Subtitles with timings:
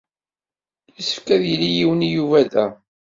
[0.95, 2.65] Yessefk ad yili yiwen i Yuba da.